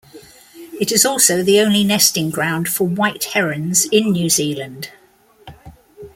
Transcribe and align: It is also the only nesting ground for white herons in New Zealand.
It 0.79 0.91
is 0.91 1.05
also 1.05 1.43
the 1.43 1.59
only 1.61 1.83
nesting 1.83 2.31
ground 2.31 2.67
for 2.67 2.87
white 2.87 3.23
herons 3.23 3.85
in 3.85 4.09
New 4.13 4.31
Zealand. 4.31 4.89